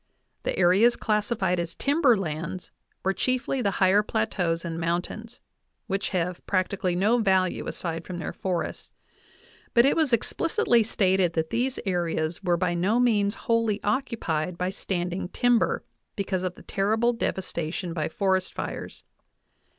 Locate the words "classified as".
0.95-1.75